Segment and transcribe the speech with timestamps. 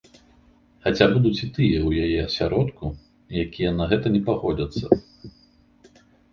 [0.85, 2.85] Хаця будуць і тыя ў яе асяродку,
[3.45, 4.83] якія на гэта не пагодзяцца.